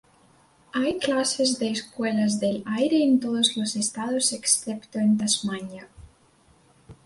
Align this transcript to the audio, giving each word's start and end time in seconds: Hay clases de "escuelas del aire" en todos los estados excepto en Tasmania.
Hay 0.73 0.97
clases 0.97 1.59
de 1.59 1.69
"escuelas 1.69 2.39
del 2.39 2.63
aire" 2.65 3.03
en 3.03 3.19
todos 3.19 3.55
los 3.55 3.75
estados 3.75 4.33
excepto 4.33 4.97
en 4.97 5.15
Tasmania. 5.19 5.89